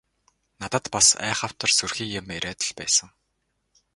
[0.63, 3.09] Надад бас айхавтар сүрхий юм яриад л байсан.